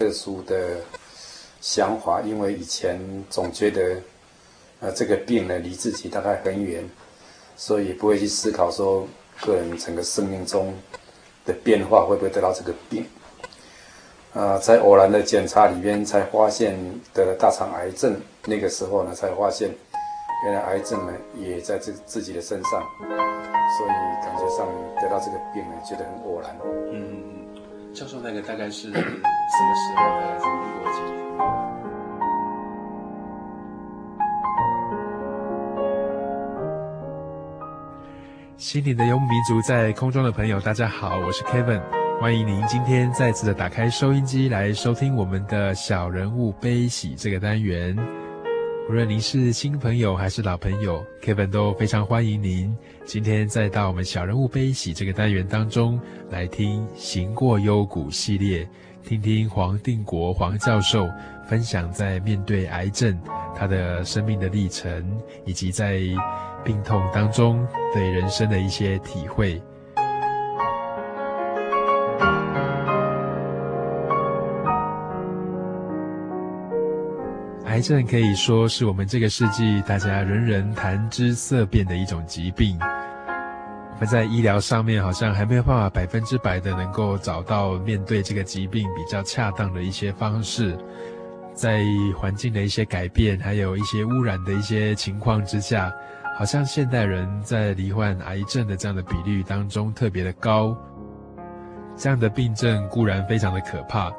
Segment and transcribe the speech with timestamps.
[0.00, 0.78] 特殊的
[1.60, 2.22] 想法？
[2.22, 2.98] 因为以前
[3.28, 3.96] 总觉得，
[4.80, 6.82] 呃，这个病呢离自己大概很远，
[7.54, 9.06] 所以不会去思考说
[9.42, 10.74] 个人整个生命中
[11.44, 13.04] 的变化会不会得到这个病。
[14.32, 16.78] 啊、在偶然的检查里面才发现
[17.12, 19.68] 得了大肠癌症，那个时候呢才发现，
[20.46, 22.80] 原来癌症呢也在这自己的身上，
[23.76, 24.66] 所以感觉上
[25.02, 26.56] 得到这个病呢觉得很偶然。
[26.90, 27.29] 嗯。
[27.92, 29.02] 教授，那个大概是什么时
[29.96, 30.26] 候的？
[30.28, 31.10] 还是民国几年？
[38.56, 41.82] 心灵的游牧民族，在空中的朋友，大家好，我是 Kevin，
[42.20, 47.96] 欢迎您今天再次的打开收音机来收听我们的小人物悲喜这个单元。
[48.90, 52.76] 无论您是新朋友还是老朋友，Kevin 都非常欢迎您。
[53.04, 55.96] 今天再到我们小人物悲喜这个单元当中
[56.28, 58.68] 来听《行过幽谷》系列，
[59.04, 61.08] 听听黄定国黄教授
[61.48, 63.16] 分享在面对癌症
[63.54, 65.08] 他的生命的历程，
[65.44, 66.00] 以及在
[66.64, 67.64] 病痛当中
[67.94, 69.62] 对人生的一些体会。
[77.70, 82.76] 癌症可以说是我们这个世纪大家人人谈之色变的一种疾病。
[82.80, 90.76] 我们在医疗上面好像还没有办法百分之百的能够找到面对这个疾病比较恰当的一些方式。
[91.54, 91.84] 在
[92.18, 95.94] 环境的一些改变，还有一些污染的一些情况之下，
[96.36, 100.76] 好像现代人在罹患癌症的这样的比率当中特别的高。
[101.96, 104.10] 这样的病症固然非常的可怕。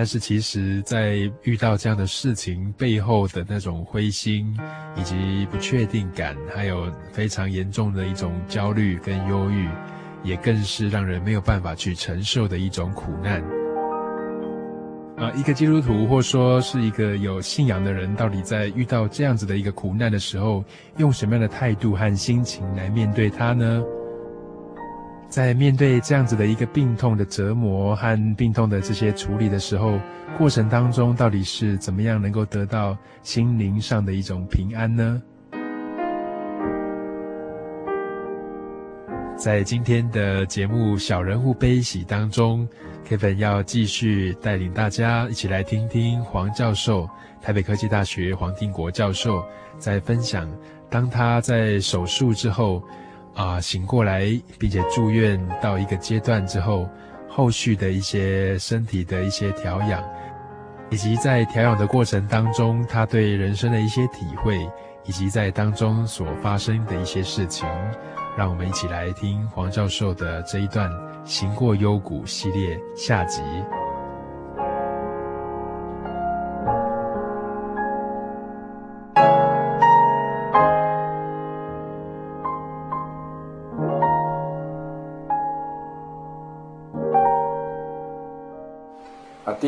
[0.00, 4.50] 但是，其实，在遇到这样的事情背后的那种灰心，
[4.96, 9.68] 以及不确定感，还有非常严重的一种焦虑跟忧郁，
[10.24, 13.42] 也更是让人没有办法去承受的一种苦难。
[15.18, 20.64] 啊，一个基督徒，或说是一个有信仰的人，到底在遇到这样子的一个苦难的时候，
[20.96, 23.84] 用什么样的态度和心情来面对它呢？
[25.30, 29.96] 在面对这样子的一个病痛的折磨和病痛的这些处理的时候，
[30.36, 35.22] 过程当中到底是怎么样能够得到心灵上的一种平安呢？
[39.36, 42.68] 在今天的节目《小人物悲喜》当中
[43.08, 47.08] ，Kevin 要继续带领大家一起来听听黄教授，
[47.40, 49.44] 台北科技大学黄定国教授
[49.78, 50.50] 在分享，
[50.90, 52.82] 当他在手术之后。
[53.34, 54.26] 啊，醒过来，
[54.58, 56.88] 并且住院到一个阶段之后，
[57.28, 60.02] 后续的一些身体的一些调养，
[60.90, 64.58] 以及在调养的过程当中，他对人生的一些体会，
[65.04, 67.66] 以及在当中所发生的一些事情，
[68.36, 70.90] 让我们一起来听黄教授的这一段
[71.24, 73.40] 《行过幽谷》系列下集。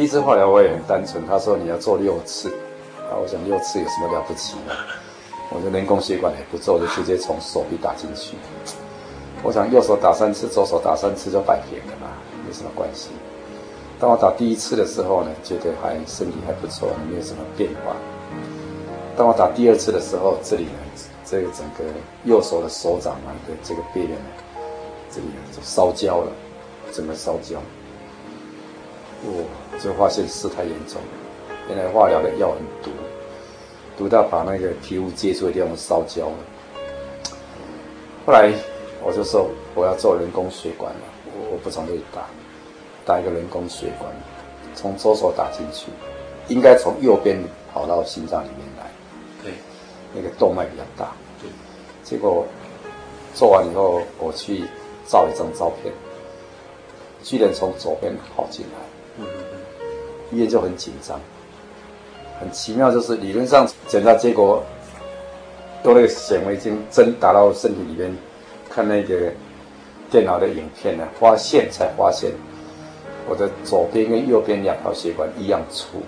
[0.02, 2.48] 第一次化疗我也很单纯，他说你要做六次，
[3.08, 4.74] 啊，我想六次有什么了不起呢？
[5.50, 8.34] 我的人工血管也不做，就直接从手臂打进去。
[9.44, 12.08] 我想右手打三次，左手打三次就摆平了嘛，
[12.44, 13.10] 没什么关系。
[14.00, 17.94] 当我打第一次的时候呢，觉得还身体还不错，没有什么变化。
[19.16, 20.80] 当我打第二次的时候，这里呢，
[21.24, 21.84] 这个整个
[22.24, 24.64] 右手的手掌啊的这个背面呢，
[25.12, 26.32] 这里就烧焦了，
[26.90, 27.62] 整个烧焦。
[29.24, 31.08] 我就发现事态严重了，
[31.68, 32.90] 原来化疗的药很毒。
[33.96, 36.34] 毒到把那个皮肤接触的地方烧焦了。
[38.26, 38.52] 后来
[39.04, 42.22] 我就说我要做人工血管了，我我不从这里打，
[43.04, 44.10] 打一个人工血管，
[44.74, 45.88] 从左手打进去，
[46.48, 47.38] 应该从右边
[47.72, 48.90] 跑到心脏里面来。
[49.44, 49.52] 对，
[50.14, 51.12] 那个动脉比较大。
[51.40, 51.50] 对，
[52.02, 52.46] 结果
[53.34, 54.64] 做完以后，我去
[55.06, 55.92] 照一张照片，
[57.22, 58.91] 居然从左边跑进来。
[60.32, 61.20] 医院就很紧张。
[62.40, 64.64] 很奇妙，就是理论上检查结果，
[65.84, 68.16] 用那个显微镜针打到身体里面，
[68.68, 69.32] 看那个
[70.10, 72.32] 电脑的影片呢，发现才发现，
[73.28, 75.98] 我的左边跟右边两条血管一样粗。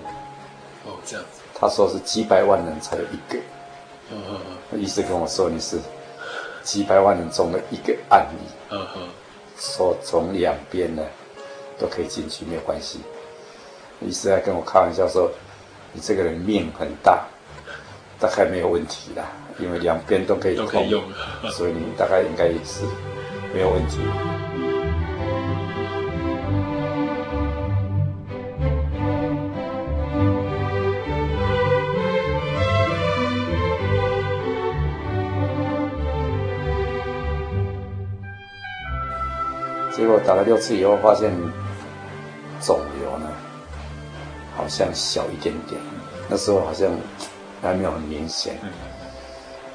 [0.85, 1.41] 哦，这样子。
[1.53, 3.39] 他说是几百万人才有一个。
[4.11, 4.39] 嗯嗯
[4.71, 4.81] 嗯。
[4.81, 5.77] 医生跟我说你是
[6.63, 8.45] 几百万人中的一个案例。
[8.71, 9.07] 嗯嗯。
[9.57, 11.01] 说从两边呢
[11.79, 12.99] 都可以进去，没有关系。
[14.01, 15.31] 医生还跟我开玩笑说。
[15.97, 17.23] 你这个人命很大，
[18.19, 19.23] 大概没有问题啦，
[19.57, 21.01] 因为两边都可以，都可以用，
[21.53, 22.83] 所以你大概应该也是
[23.53, 23.99] 没有问题。
[39.95, 41.31] 结果打了六次以后，发现
[42.59, 42.94] 肿瘤呢，
[44.65, 45.79] 好像小一点点，
[46.27, 46.89] 那时候好像
[47.61, 48.57] 还没有很明显，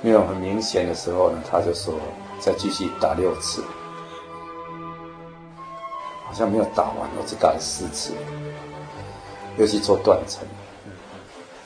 [0.03, 1.95] 没有很明显的时候呢，他就说
[2.41, 3.63] 再继续打六次，
[6.27, 8.11] 好像没有打完，我只打了四次，
[9.59, 10.43] 又去做断层，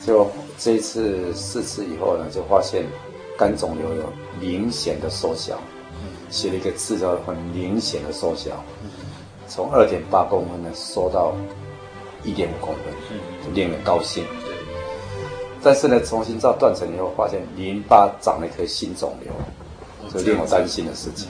[0.07, 2.85] 就这一次四次以后呢，就发现
[3.39, 4.05] 肝肿瘤有
[4.39, 5.59] 明显的缩小，
[6.29, 8.63] 写了一个字叫很明显的缩小，
[9.49, 11.35] 从二点八公分呢缩到。
[12.25, 12.85] 一点五公分，
[13.45, 14.25] 就令人高兴。
[15.63, 19.33] 但是呢，重新照断层以后，发现淋巴长了一颗新肿瘤，
[20.13, 21.29] 这令我担心的事情。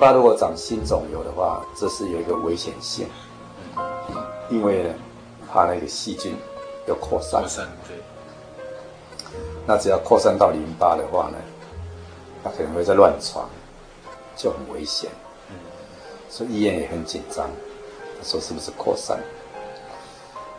[0.00, 3.06] 巴如果长新肿瘤的话，这是有一个危险性，
[4.48, 4.94] 因为呢，
[5.46, 6.34] 怕那个细菌
[6.86, 7.42] 要扩散。
[7.42, 7.98] 扩散，对。
[9.66, 11.36] 那只要扩散到淋巴的话呢，
[12.42, 13.44] 它可能会在乱传，
[14.34, 15.10] 就很危险。
[15.50, 15.56] 嗯。
[16.30, 17.46] 所以医院也很紧张，
[18.18, 19.20] 他说是不是扩散？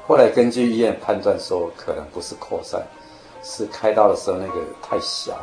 [0.07, 2.85] 后来根据医院判断说，可能不是扩散，
[3.41, 5.35] 是开刀的时候那个太小，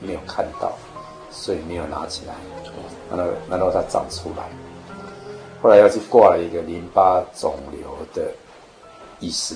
[0.00, 0.72] 没有看到。
[1.28, 2.34] 所以没有拿起来，
[3.10, 4.48] 然后然后它长出来，
[5.62, 8.30] 后来要去挂了一个淋巴肿瘤的
[9.20, 9.54] 医师，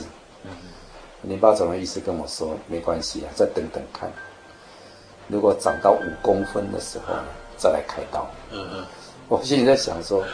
[1.23, 4.10] 淋巴肿瘤医师跟我说没关系啊，再等等看，
[5.29, 7.15] 如果长到五公分的时候
[7.56, 8.27] 再来开刀。
[8.51, 8.84] 嗯嗯，
[9.29, 10.24] 我心里在想说，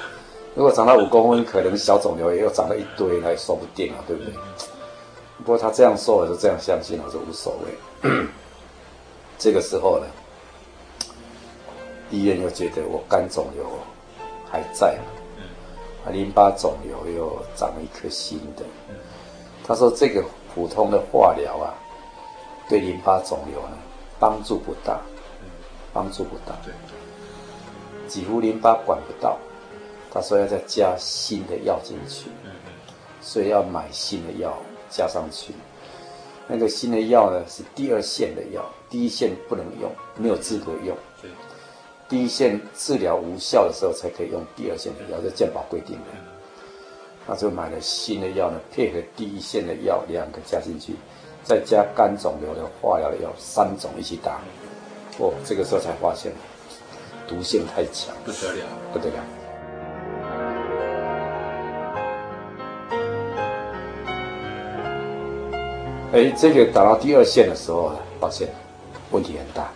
[0.54, 4.32] 如果长到五公分，可能小肿瘤也又长了一堆，那也说不定啊，对不对？
[5.38, 8.10] 不过他这样说，我就这样相信，我说无所谓。
[9.38, 10.06] 这个时候呢。
[12.10, 13.64] 医院又觉得我肝肿瘤
[14.50, 14.98] 还在，
[16.04, 18.62] 啊，淋巴肿瘤又长了一颗新的。
[19.66, 21.74] 他说这个普通的化疗啊，
[22.68, 23.76] 对淋巴肿瘤呢
[24.18, 25.00] 帮助不大，
[25.92, 26.56] 帮助不大，
[28.06, 29.36] 几乎淋巴管不到。
[30.12, 32.30] 他说要再加新的药进去，
[33.20, 34.56] 所以要买新的药
[34.88, 35.52] 加上去。
[36.46, 40.96] 那个新的药呢是第二线的药，第一线不能用，没有资格用。
[42.08, 46.04] 第一线治疗无效的时候，才可以用第二线的药，这健保规定的。
[47.26, 50.94] 那就买了新的药呢，配合第一线的药两个加进去，
[51.42, 54.38] 再加肝肿瘤的化疗的药三种一起打。
[55.18, 56.30] 哦，这个时候才发现
[57.26, 59.16] 毒性太强，不得了，不得了。
[66.12, 68.48] 哎，这个打到第二线的时候，发现
[69.10, 69.72] 问题很大。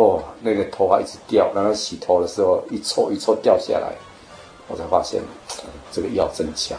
[0.00, 3.92] 哦，那个头发一直掉，然后洗头的时候一撮一撮掉下来，
[4.66, 5.20] 我才发现，
[5.64, 6.78] 嗯、这个药真强。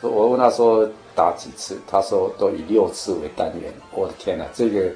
[0.00, 3.72] 我问他说打几次，他说都以六次为单元。
[3.92, 4.90] 我的天哪，这个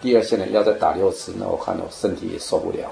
[0.00, 2.90] 第二线的要再打六次，那我看我身体也受不了。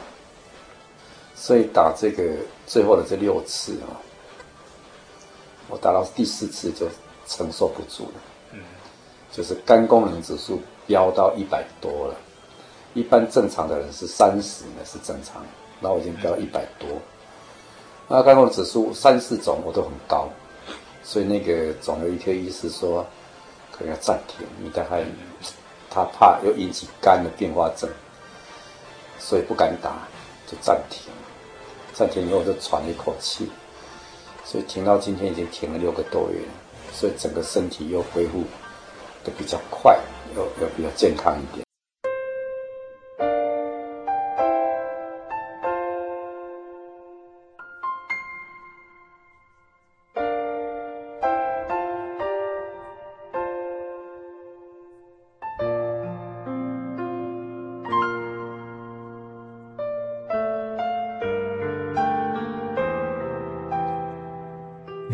[1.35, 2.23] 所以打这个
[2.67, 3.99] 最后的这六次啊，
[5.69, 6.87] 我打到第四次就
[7.27, 8.21] 承受不住了。
[8.53, 8.61] 嗯，
[9.33, 12.15] 就是肝功能指数飙到一百多了，
[12.95, 15.45] 一般正常的人是三十呢是正常，
[15.81, 16.89] 那我已经飙一百多。
[18.09, 20.29] 那肝功指数三四种我都很高，
[21.03, 23.07] 所以那个肿瘤科医师说
[23.71, 25.03] 可能要暂停，你大概
[25.89, 27.89] 他怕又引起肝的变化症，
[29.19, 30.07] 所以不敢打，
[30.47, 31.13] 就暂停。
[31.95, 33.51] 暂停以后就喘一口气，
[34.45, 36.41] 所以停到今天已经停了六个多月，
[36.93, 38.43] 所以整个身体又恢复
[39.25, 39.99] 的比较快，
[40.35, 41.72] 又又比较健康一点。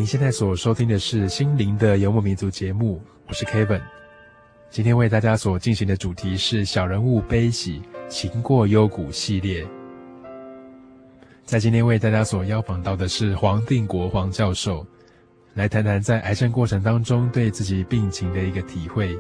[0.09, 3.83] 现在所收听的是《心灵的游牧民族》节目，我是 Kevin。
[4.71, 9.67] 今天为大家所进行的主题是“小人物悲喜，情过幽谷”系列。
[11.45, 14.87] 在今天为大家所邀访到的是黄定国黄教授，
[15.53, 19.15] 来谈谈在癌症过程当中对自己病情的一个体会。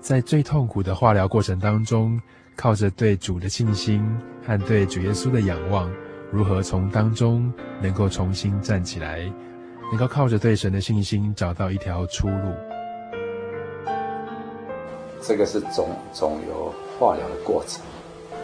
[0.00, 2.20] 在最痛苦的化疗过程当中，
[2.56, 4.04] 靠着对主的信心
[4.44, 5.88] 和对主耶稣的仰望。
[6.32, 9.20] 如何从当中能够重新站起来，
[9.90, 12.54] 能够靠着对神的信心找到一条出路？
[15.20, 17.82] 这个是肿肿瘤化疗的过程，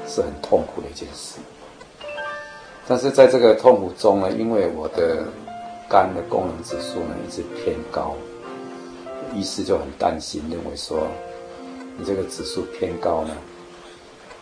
[0.07, 1.38] 是很痛苦的一件事。
[2.88, 5.25] 但是在这个痛苦中呢，因为我的
[5.88, 8.16] 肝的功能指数呢一直偏高，
[9.33, 11.07] 医师就很担心，认为说
[11.97, 13.35] 你这个指数偏高呢，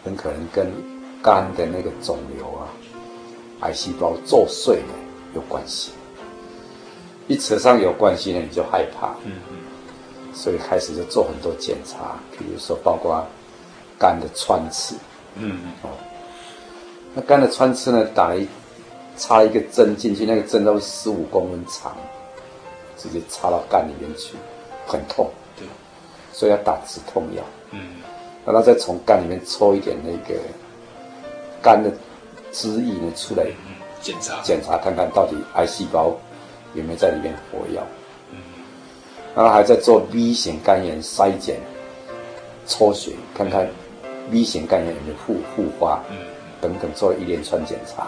[0.03, 0.67] 很可能跟
[1.23, 2.69] 肝的那个肿瘤啊。
[3.61, 4.95] 癌细胞作祟呢？
[5.35, 5.91] 有关系，
[7.27, 9.57] 一扯上有关系呢，你就害怕，嗯嗯，
[10.33, 13.27] 所以开始就做很多检查，比如说包括
[13.99, 14.95] 肝的穿刺，
[15.35, 15.73] 嗯嗯。
[15.83, 15.91] 哦，
[17.15, 18.47] 那肝的穿刺呢，打一
[19.17, 21.97] 插一个针进去，那个针都十五公分长，
[22.97, 24.37] 直接插到肝里面去，
[24.87, 25.67] 很痛，对，
[26.33, 27.43] 所以要打止痛药，
[27.73, 27.97] 嗯，
[28.47, 30.39] 然后再从肝里面抽一点那个
[31.61, 31.91] 肝的。
[32.55, 33.45] 汁液呢出来
[34.01, 36.17] 检查检查看看到底癌细胞
[36.75, 37.81] 有没有在里面活跃，
[39.35, 41.59] 然后还在做 B 型肝炎筛检，
[42.67, 43.69] 抽血看看
[44.31, 46.01] B 型肝炎有没有复复发，
[46.61, 48.07] 等等做了一连串检查，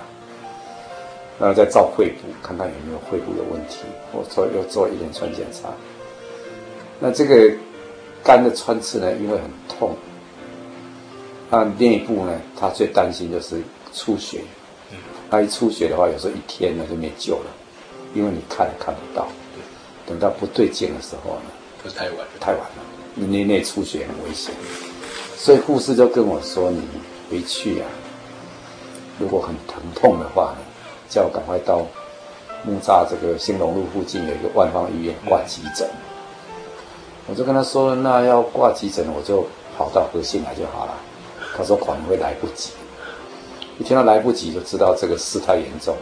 [1.40, 3.80] 然后再照肺部看看有没有肺部有问题，
[4.12, 5.68] 我做又做一连串检查。
[7.00, 7.52] 那这个
[8.22, 9.96] 肝的穿刺呢，因为很痛，
[11.50, 13.60] 那内部呢，他最担心就是。
[13.96, 14.42] 出血，
[15.30, 17.46] 那一出血的话，有时候一天呢就没救了，
[18.14, 19.26] 因为你看也看不到。
[20.06, 21.50] 等到不对劲的时候呢，
[21.82, 22.82] 就太晚了，太晚了，
[23.14, 24.54] 你内内出血很危险。
[25.36, 26.80] 所以护士就跟我说：“你
[27.28, 27.86] 回去啊，
[29.18, 30.58] 如果很疼痛的话呢，
[31.08, 31.84] 叫我赶快到
[32.62, 35.88] 木栅这个兴隆路附近有一个万方医院挂急诊。”
[37.26, 39.44] 我就跟他说：“那要挂急诊，我就
[39.76, 40.94] 跑到和信来就好了。”
[41.58, 42.70] 他说：“可能会来不及。”
[43.78, 45.94] 一听到来不及，就知道这个事态严重。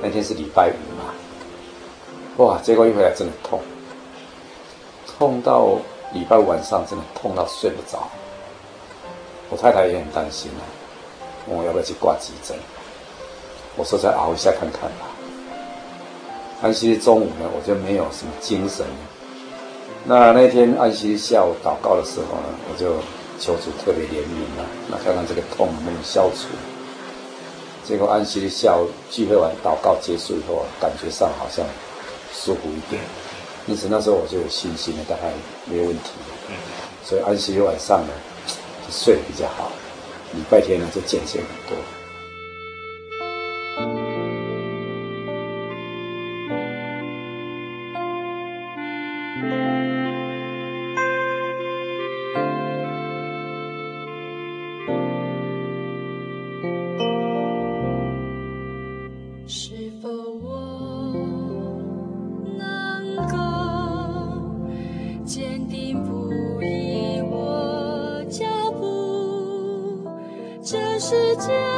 [0.00, 0.87] 那天是礼拜五。
[2.68, 3.58] 结果一回来真的痛，
[5.06, 5.78] 痛到
[6.12, 8.06] 礼拜五晚上真的痛到睡不着。
[9.48, 10.60] 我太太也很担心啊，
[11.46, 12.54] 我要不要去挂急诊。
[13.74, 15.08] 我说再熬一下看看吧。
[16.60, 18.84] 安息日中午呢，我就没有什么精神。
[20.04, 22.96] 那那天安息日下午祷告的时候呢，我就
[23.40, 26.48] 求主特别怜悯了，那看看这个痛能不能消除。
[27.82, 31.64] 结果安息日下午聚会完祷告结束以后，感觉上好像。
[32.32, 33.02] 舒服一点。
[33.66, 35.32] 因此那时候我就有信心了，大概
[35.66, 36.10] 没有问题。
[37.04, 38.12] 所以安息日晚上呢，
[38.86, 39.70] 就睡得比较好。
[40.32, 41.76] 礼拜天呢，就减身很多。
[59.46, 60.37] 是否？
[71.38, 71.77] 家。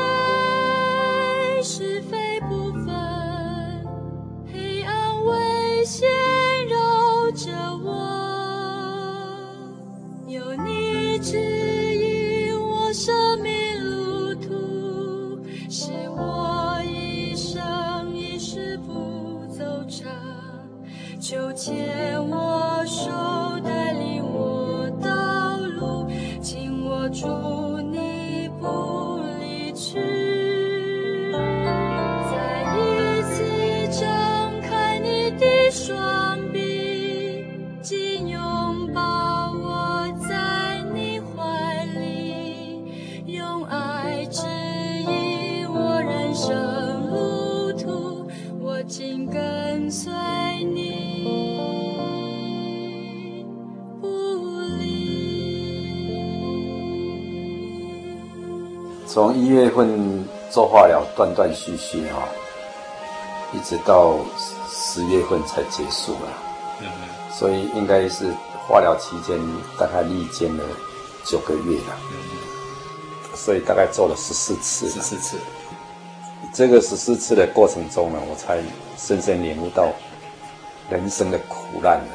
[59.41, 62.29] 一月份做化疗断断续续哈，
[63.55, 64.19] 一直到
[64.69, 66.29] 十月份才结束了。
[66.81, 66.87] 嗯，
[67.33, 68.35] 所以应该是
[68.69, 69.39] 化疗期间
[69.79, 70.65] 大概历经了
[71.25, 71.97] 九个月了。
[72.13, 74.91] 嗯，所以大概做了十四次。
[74.91, 75.39] 十四次。
[76.53, 78.59] 这个十四次的过程中呢，我才
[78.99, 79.91] 深深领悟到
[80.91, 82.13] 人生的苦难了，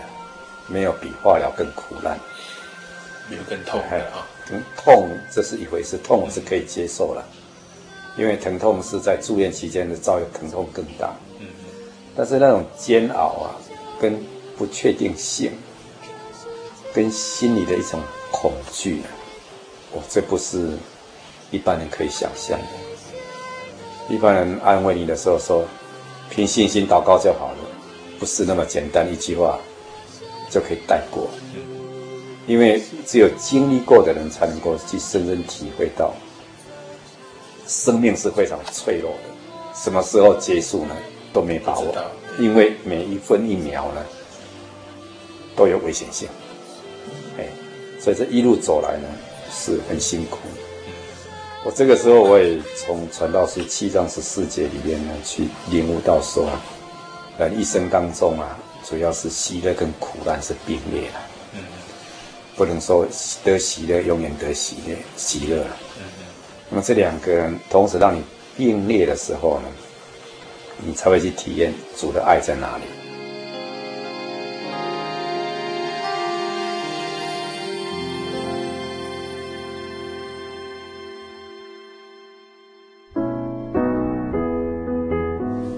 [0.67, 2.20] 没有比化疗更苦难，
[3.27, 4.27] 没有更痛的啊。
[4.78, 7.25] 痛这是一回事，痛我是可以接受了，
[8.18, 11.16] 因为疼痛是在住院期间的造成疼痛更大。
[11.40, 11.48] 嗯，
[12.16, 13.56] 但是那种煎熬啊，
[14.00, 14.22] 跟
[14.58, 15.52] 不确定性，
[16.94, 18.00] 跟心里的一种
[18.32, 19.10] 恐惧啊，
[19.92, 20.78] 我这不是
[21.52, 24.14] 一般人可以想象的。
[24.14, 25.65] 一般人安慰你的时候说，
[26.30, 27.58] 凭信心祷告就好了，
[28.19, 29.58] 不是那么简单一句话
[30.52, 31.28] 就可以带过。
[32.47, 36.13] 因为只有经历过的人，才能够去深深体会到，
[37.67, 40.95] 生命是非常脆弱的，什么时候结束呢？
[41.34, 41.93] 都没把握，
[42.39, 44.05] 因为每一分一秒呢，
[45.55, 46.29] 都有危险性。
[47.38, 47.45] 哎，
[47.99, 49.08] 所以这一路走来呢，
[49.51, 50.38] 是很辛苦。
[51.65, 56.47] 我这个时候我也从传道书七章十四节里面呢，去领悟到说，
[57.38, 61.35] 人一生当中啊，主要是喜乐跟苦难是并列的。
[62.58, 63.06] 不能说
[63.44, 65.62] 得喜乐，永远得喜乐，喜乐。
[66.70, 68.24] 那么这两个人同时让你
[68.56, 69.68] 并列的时候呢，
[70.78, 72.84] 你才会去体验主的爱在哪里。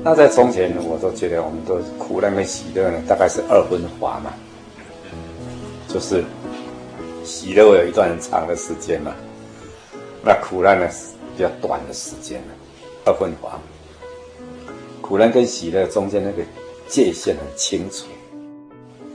[0.03, 4.31] 那在从前呢，我都觉得我们都苦难跟喜乐呢，大概是二分法嘛，
[5.89, 6.23] 就是。
[7.27, 9.13] 喜乐有一段很长的时间嘛，
[10.23, 12.47] 那苦难呢是比较短的时间了，
[13.05, 13.59] 二分法。
[15.01, 16.41] 苦难跟喜乐中间那个
[16.87, 18.05] 界限很清楚，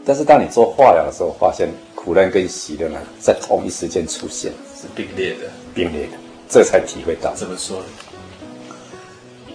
[0.04, 6.12] 但是当你做化疗的时候，发现苦难跟喜乐呢在同一时间出现，是并列的，并列的，
[6.48, 7.34] 这才体会到。
[7.34, 7.84] 怎么说呢？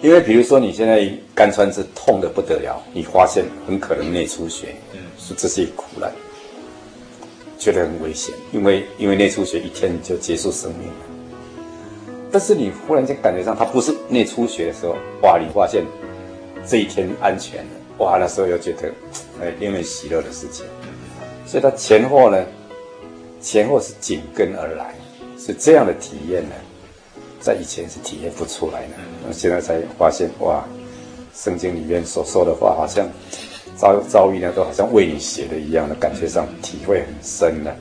[0.02, 6.12] 因为比如说你现在肝穿刺痛得不得了，你发现很可能内出血，嗯，说这是一个苦难。
[7.58, 10.94] 觉得很危险，因为因为内出血一天就结束生命了。
[12.32, 15.40] 但是你忽然间感觉上它不是内出血的时候，哇！
[15.40, 15.84] 你发现
[16.68, 18.18] 这一天安全了，哇！
[18.20, 18.92] 那时候又觉得
[19.42, 20.66] 哎，令人喜乐的事情。
[21.46, 22.46] 所以它前后呢，
[23.42, 24.94] 前后是紧跟而来，
[25.38, 26.56] 是这样的体验呢，
[27.40, 28.94] 在以前是体验不出来的，
[29.26, 30.64] 那现在才发现哇，
[31.34, 33.08] 圣经里面所说的话好像。
[33.78, 37.74] 遭遭遇呢，都好像为你写的一样的感觉上，体会很深的。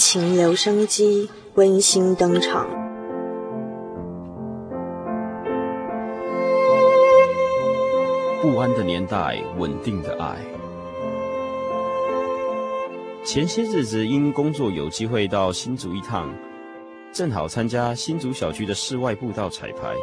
[0.00, 2.66] 情留声机温馨登场。
[8.40, 10.38] 不安的年代，稳定的爱。
[13.22, 16.34] 前些日子因工作有机会到新竹一趟，
[17.12, 19.94] 正好参加新竹小区的室外步道彩排。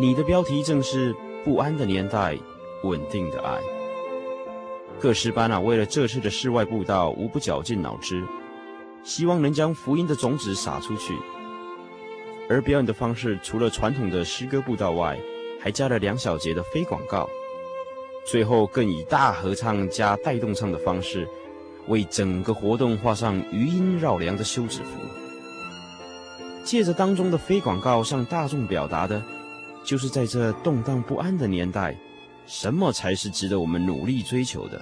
[0.00, 2.36] 你的标题正是“不安的年代，
[2.82, 3.60] 稳定的爱”。
[4.98, 8.20] 各师班啊，为了这次的室外步道，无不绞尽脑汁，
[9.04, 11.14] 希望能将福音的种子撒出去。
[12.48, 15.18] 而表演的方式，除了传统的诗歌步道外，
[15.62, 17.28] 还加了两小节的非广告，
[18.26, 21.28] 最后更以大合唱加带动唱的方式，
[21.88, 24.98] 为整个活动画上余音绕梁的休止符。
[26.64, 29.22] 借着当中的非广告，向大众表达的，
[29.84, 31.94] 就是在这动荡不安的年代，
[32.46, 34.80] 什么才是值得我们努力追求的？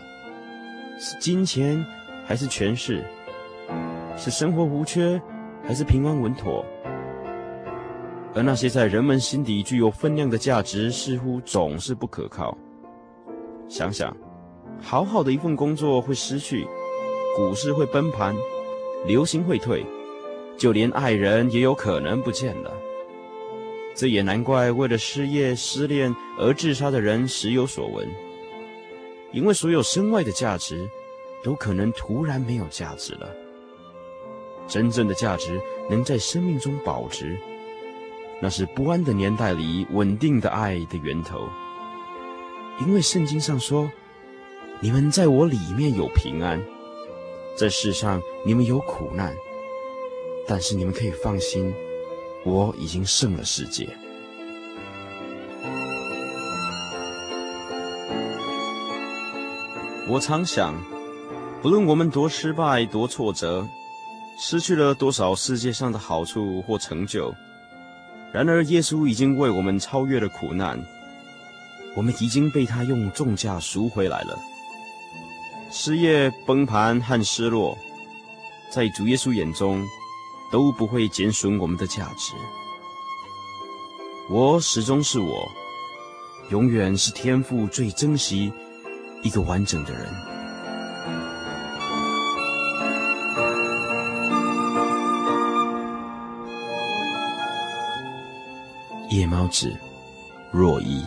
[0.98, 1.84] 是金钱，
[2.26, 3.04] 还是权势？
[4.24, 5.20] 是生活无缺，
[5.66, 6.64] 还是平安稳妥？
[8.32, 12.56] 而那些在人们心底具有分量的价值，似乎总是不可靠。
[13.68, 14.16] 想想，
[14.80, 16.64] 好好的一份工作会失去，
[17.36, 18.32] 股市会崩盘，
[19.08, 19.84] 流行会退，
[20.56, 22.72] 就连爱人也有可能不见了。
[23.92, 28.08] 这也难怪为了失业、失恋而自杀的人时有所闻。
[29.32, 30.88] 因为所有身外的价值，
[31.42, 33.28] 都可能突然没有价值了。
[34.72, 37.36] 真正的价值能在生命中保值。
[38.40, 41.46] 那是不安的年代里稳定的爱的源头，
[42.80, 43.90] 因为圣经上说
[44.80, 46.58] ：“你们在我里面有平安，
[47.54, 49.36] 在世上你们有苦难，
[50.48, 51.70] 但是你们可以放心，
[52.46, 53.86] 我已经胜了世界。”
[60.08, 60.74] 我常想，
[61.60, 63.68] 不论我们多失败、多挫折，
[64.38, 67.34] 失去了多少世界上的好处或成就。
[68.32, 70.82] 然而，耶稣已经为我们超越了苦难，
[71.94, 74.38] 我们已经被他用重价赎回来了。
[75.70, 77.76] 失业、崩盘和失落，
[78.70, 79.82] 在主耶稣眼中
[80.50, 82.32] 都不会减损我们的价值。
[84.30, 85.46] 我始终是我，
[86.50, 88.52] 永远是天赋最珍惜
[89.22, 90.31] 一个完整的人。
[99.12, 99.70] 夜猫子，
[100.50, 101.04] 若一。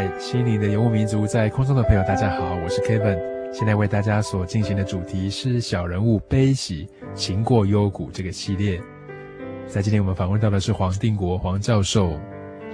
[0.00, 3.18] 嗨，心灵的游牧民族，在空中的朋友，大家好，我是 Kevin。
[3.52, 8.80] 现在为大家所进行的主题是小人物悲喜，情过幽谷这个系列。
[9.66, 12.18] 在今天我们访问到的是黄定国黄教授，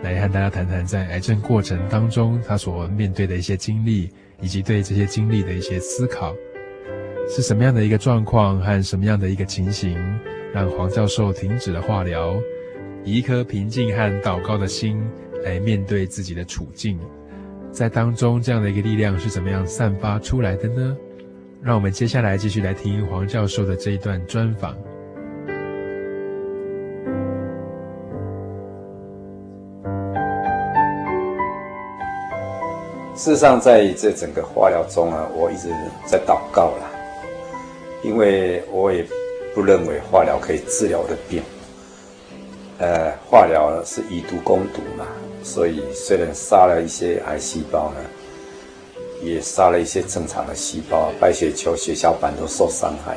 [0.05, 4.09] 来和大家谈谈在癌症过程当中他所面对的一些经历，
[4.41, 6.33] 以及对这些经历的一些思考，
[7.29, 9.99] 是什么样的一个状况和什么样的一个情形，
[10.55, 12.37] 让黄教授停止了化疗，
[13.03, 15.03] 以一颗平静和祷告的心。
[15.44, 16.99] 来面对自己的处境，
[17.72, 20.96] 在当中这样的一个力量是怎么样散发出来的呢？
[21.62, 24.77] 让我们接下来继续来听黄教授的这一段专访。
[33.14, 35.68] 事实上，在这整个化疗中啊，我一直
[36.05, 36.90] 在祷告啦，
[38.05, 39.05] 因为我也
[39.55, 41.42] 不认为化疗可以治疗的病。
[42.79, 45.07] 呃，化疗是以毒攻毒嘛。
[45.43, 48.01] 所以，虽然杀了一些癌细胞呢，
[49.23, 53.17] 也杀了一些正常的细胞，白血球、血小板都受伤害，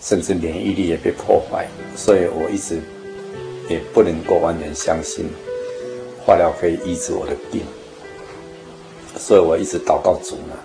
[0.00, 1.66] 甚至免疫力也被破坏。
[1.94, 2.80] 所以我一直
[3.68, 5.26] 也不能够完全相信
[6.24, 7.60] 化疗可以医治我的病。
[9.18, 10.56] 所以我一直祷告主呢，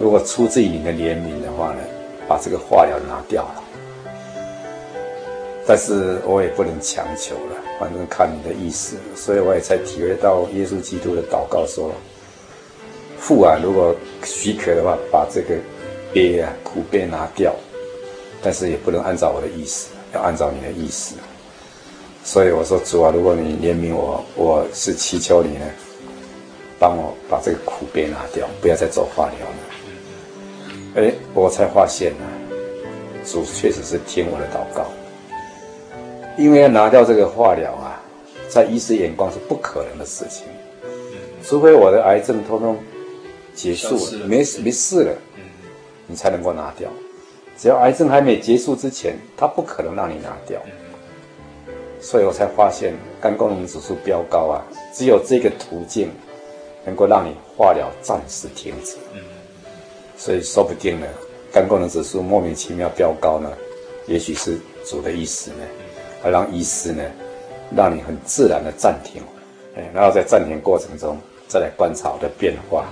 [0.00, 1.80] 如果出自于你的怜悯的话呢，
[2.28, 3.64] 把这个化疗拿掉了。
[5.70, 11.92] 但是我也不能强求了，反正看你的意思，所以我也才体会到耶稣基督的祷告说
[13.20, 15.56] ：“父啊，如果许可的话，把这个
[16.10, 17.54] 悲啊苦悲拿掉，
[18.42, 21.16] 但是也不能按照我的意思，要按照你的意思。”
[22.24, 25.66] 所以我说主啊，如果你怜悯我，我是祈求你呢，
[26.78, 31.02] 帮我把这个苦悲拿掉，不要再做化疗了。
[31.02, 32.24] 哎，我才发现呢，
[33.22, 34.90] 主确实是听我的祷告。
[36.38, 38.00] 因为要拿掉这个化疗啊，
[38.48, 40.46] 在医师眼光是不可能的事情，
[41.44, 42.78] 除非我的癌症通通
[43.54, 45.12] 结束了，没没事了，
[46.06, 46.88] 你才能够拿掉。
[47.58, 50.62] 只要癌症还没结束之前，他不可能让你拿掉。
[52.00, 54.62] 所以我才发现肝功能指数飙高啊，
[54.94, 56.08] 只有这个途径
[56.86, 58.94] 能够让你化疗暂时停止。
[59.12, 59.20] 嗯，
[60.16, 61.06] 所以说不定呢，
[61.52, 63.50] 肝功能指数莫名其妙飙高呢，
[64.06, 65.66] 也许是主的意思呢，
[66.22, 67.02] 而让医师呢，
[67.74, 69.22] 让你很自然的暂停，
[69.76, 72.86] 哎，然后在暂停过程中再来观察我的变化。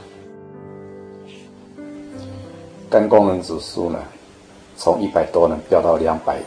[2.89, 3.99] 肝功能指数呢，
[4.77, 6.39] 从一百多呢飙到两百，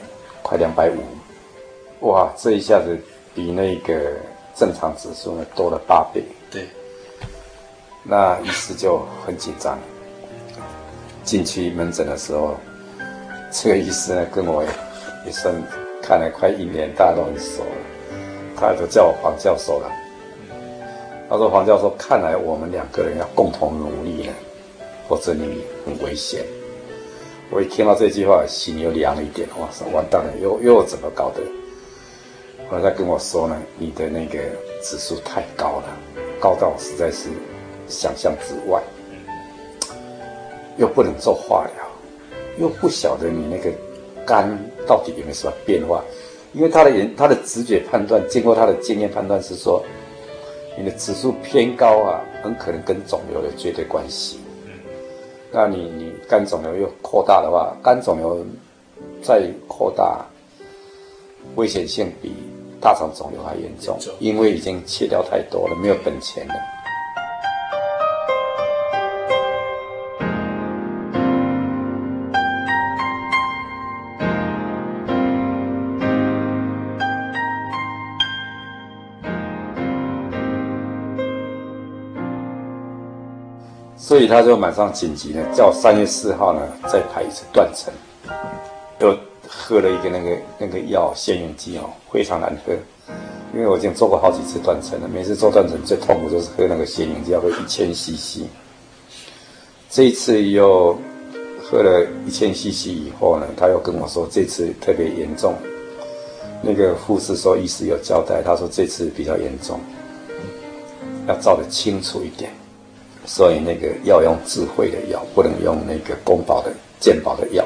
[0.41, 2.07] 快两百五。
[2.07, 2.97] 哇，这一下子
[3.35, 4.13] 比那个
[4.55, 6.23] 正常指数呢多了八倍。
[6.49, 6.65] 对，
[8.03, 9.77] 那医师就很紧张。
[11.25, 12.55] 进去门诊的时候，
[13.51, 14.69] 这个医师呢跟我也，
[15.25, 15.53] 也算
[16.01, 17.71] 看了快一年，大家都很熟了。
[18.55, 19.89] 他都叫我黄教授了。
[21.29, 24.33] 他说：“黄教授，看来我们两个人要共同努力了，
[25.07, 26.41] 否则你很危险。”
[27.51, 29.47] 我一听到这句话，心又凉了一点。
[29.59, 31.41] 哇塞，完蛋了，又又怎么搞的？
[32.69, 34.39] 后来他跟我说呢，你的那个
[34.81, 35.97] 指数太高了，
[36.39, 37.29] 高到实在是
[37.88, 38.81] 想象之外，
[40.77, 41.85] 又不能做化疗，
[42.59, 43.71] 又不晓得你那个
[44.25, 44.49] 肝
[44.88, 46.03] 到底有没有什么变化，
[46.53, 49.84] 因为他的人他的直觉判断，经过他的经验判断是说，
[50.77, 54.39] 你的指数偏高啊，很可能跟肿瘤有绝对关系。
[55.51, 58.45] 那你你肝肿瘤又扩大的话，肝肿瘤
[59.21, 60.25] 再扩大，
[61.55, 62.32] 危险性比。
[62.82, 66.53] 大肠肿瘤还严重，因为已经切掉太多了，没有本钱了。
[84.19, 87.93] 所以他就马上紧急呢，叫三月四号呢再排一次断层，
[88.99, 89.17] 又。
[89.51, 92.71] 喝了一个那个那个药腺远肌哦，非常难喝，
[93.51, 98.41] 因为我已经做过好几次断层了，每次做断层最痛苦就是喝那个腺远肌，要喝一千 CC。
[99.89, 100.95] 这一次又
[101.63, 105.55] 喝了一千 CC 以后呢，他又跟我说这次特别严重，
[106.62, 109.79] 那个护士说医师有交代，他说这次比较严重，
[111.27, 112.51] 要照得清楚一点，
[113.31, 117.63] 所以那个要用智慧的药，不能用那个公保的健保的药。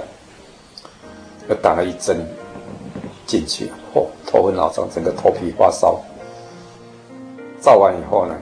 [1.47, 2.17] 又打了一针
[3.26, 6.02] 进去，嚯，头昏脑胀，整个头皮发烧。
[7.62, 8.36] 照完以后呢，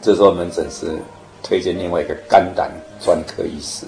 [0.00, 0.98] 这时候门诊是
[1.42, 3.84] 推荐另外一个肝胆专科医师。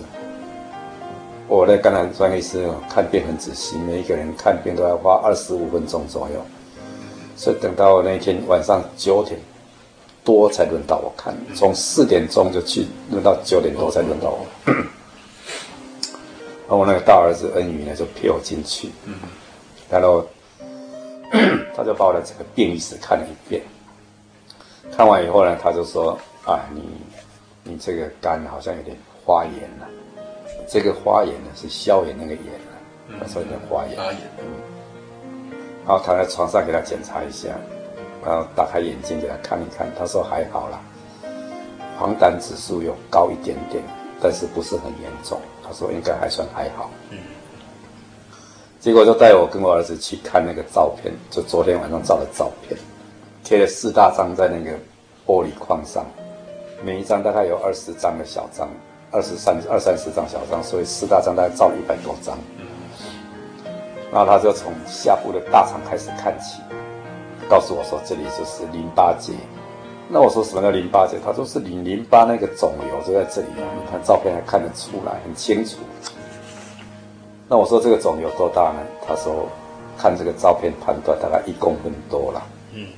[1.48, 6.44] 我的肝胆专科医师看病很仔细，每一个人看病都要花二十五分钟左右。
[7.37, 9.40] 所以等到那天晚上九点
[10.25, 14.47] 多才轮到我看，从四点钟就去，轮到九点多才轮到我。
[16.67, 19.15] 然后我那个大儿子恩宇呢，就陪我进去，嗯，
[19.91, 20.27] 然后
[21.77, 23.63] 他就把我的整个病历史看了一遍。
[24.97, 26.83] 看完以后呢，他就说：“啊，你
[27.63, 29.89] 你这个肝好像有点发炎了。
[30.67, 33.97] 这个发炎呢是消炎那个炎了，他说有点发炎。
[33.97, 34.21] 发炎。
[35.87, 37.51] 然后躺在床上给他检查一下，
[38.25, 40.81] 然后打开眼睛给他看一看，他说还好啦，
[41.99, 43.83] 黄疸指数有高一点点，
[44.21, 47.19] 但是不是很严重。”他说应该还算还好，嗯，
[48.79, 52.79] 结果就带我跟我儿子去看那个照片，就昨天晚上照的照片，
[53.43, 54.77] 贴了四大张在那个
[55.27, 56.05] 玻璃框上，
[56.85, 58.69] 每一张大概有二十张的小张，
[59.11, 62.67] 二十三二三十张小张，所以四大张大概照了一百多张，嗯，
[64.13, 66.61] 然后他就从下部的大肠开始看起，
[67.48, 69.33] 告诉我说这里就是淋巴结。
[70.09, 71.18] 那我说什么叫淋巴结？
[71.24, 73.64] 他说是你淋巴那个肿瘤就在这里啊！
[73.74, 75.78] 你看照片还看得出来，很清楚。
[77.48, 78.80] 那我说这个肿瘤多大呢？
[79.07, 79.48] 他说
[79.96, 82.42] 看这个照片判断大概一公分多了。
[82.74, 82.88] 嗯，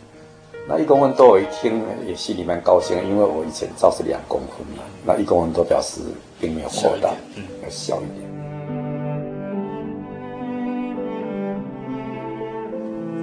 [0.69, 6.01] 那一公分多我一听也心里蛮高兴，因为我以前照是两公分嘛，那一公分多表示
[6.41, 8.26] 并没有扩大，嗯，要小一点。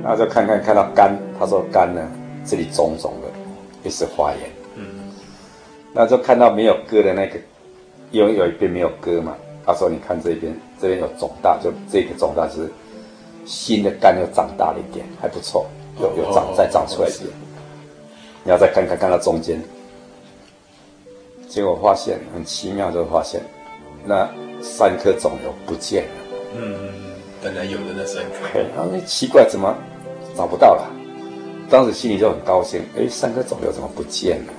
[0.04, 2.02] 然后就看看看到肝，他说肝呢
[2.46, 3.28] 这里肿肿的。
[3.84, 5.12] 也是发炎，嗯，
[5.92, 7.38] 那就看到没有割的那个，
[8.12, 9.36] 因为有一边没有割嘛。
[9.66, 12.72] 他说：“你看这边，这边有肿大，就这个肿大是
[13.46, 15.66] 新的肝又长大了一点，还不错，
[16.00, 17.28] 有有长再长出来一点。
[18.46, 19.62] 你要再看看看到中间，
[21.50, 23.42] 结果发现很奇妙，就发现
[24.06, 24.26] 那
[24.62, 26.38] 三颗肿瘤不见了。
[26.56, 26.90] 嗯，
[27.42, 29.76] 本来有的那三颗，然后那奇怪，怎么
[30.36, 30.90] 找不到了。
[31.70, 34.54] 当时心里就很高兴，哎，三个肿瘤怎么不见了？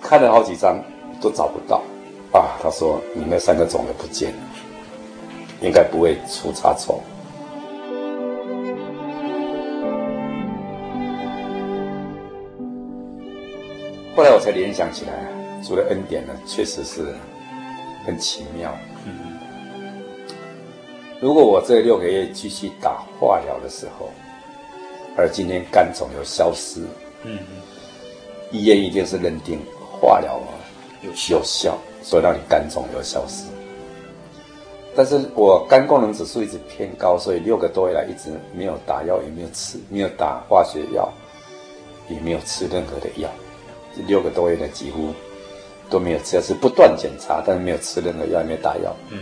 [0.00, 0.76] 看了好几张
[1.20, 1.80] 都找不到，
[2.32, 4.38] 啊，他说你那三个肿瘤不见了，
[5.62, 7.00] 应该不会出差错。
[14.14, 15.12] 后来我才联想起来，
[15.64, 17.14] 除了恩典呢，确实是
[18.04, 18.70] 很奇妙。
[19.06, 19.38] 嗯，
[21.20, 24.10] 如果我这六个月继续打化疗的时候，
[25.16, 26.80] 而今天肝肿瘤消失，
[27.24, 27.38] 嗯，
[28.50, 29.58] 医院一定是认定
[30.00, 30.52] 化疗啊
[31.02, 33.44] 有效，有效，所以让你肝肿瘤消失。
[34.94, 41.10] 但是我肝功能指数一直偏高，所以六个多月来一直没有打药，也没有吃，没有打化学药，
[42.08, 43.28] 也没有吃任何的药。
[43.96, 45.08] 这六个多月的几乎
[45.88, 48.94] 都没有吃药，是不断检查，但是没有吃任何药，也没有打药。
[49.10, 49.18] 嗯，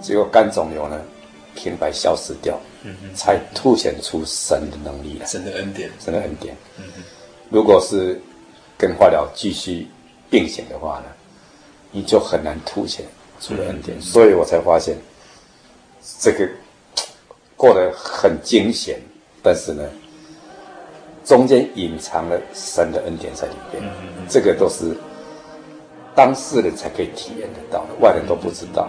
[0.00, 1.00] 结果肝肿瘤呢，
[1.58, 6.56] 平白消失掉，嗯，才凸显出神的能力来，神的恩典，神的恩典。
[6.78, 6.84] 嗯，
[7.50, 8.20] 如果是
[8.78, 9.88] 跟化疗继续
[10.30, 11.06] 并行的话呢，
[11.90, 13.04] 你就很难凸显。
[13.40, 14.96] 出了恩典，所以我才发现，
[16.18, 16.48] 这个
[17.56, 18.98] 过得很惊险，
[19.44, 19.88] 但是呢，
[21.24, 23.80] 中间隐藏了神的恩典在里边，
[24.28, 24.92] 这个都是
[26.16, 28.88] 当事人才可以体验得到的，外人都不知道。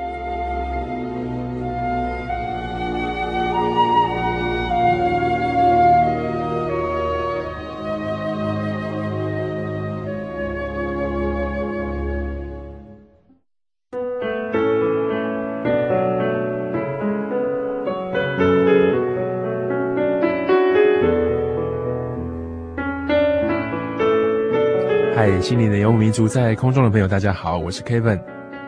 [25.51, 28.17] 心灵的游牧民族，在空中的朋友，大家好，我是 Kevin，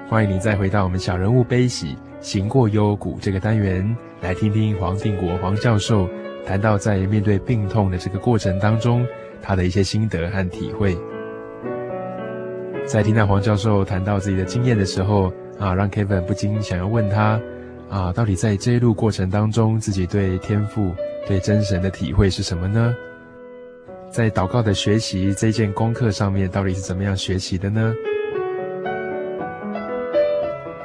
[0.10, 6.10] 欢迎你再回到我们小人物悲喜行过幽谷这个单元，来听听黄定国黄教授
[6.46, 9.08] 谈到在面对病痛的这个过程当中，
[9.42, 10.94] 他的一些心得和体会。
[12.86, 17.40] 在听到黄教授谈到自己的经验的时候，啊，让 Kevin 不禁想要问他，
[17.90, 20.94] 啊，到底在这一路过程当中，自己对天赋、
[21.26, 22.94] 对真神的体会是什么呢？
[24.14, 27.92] 在祷告的学习这件功课上面，到底是怎么样学习的呢？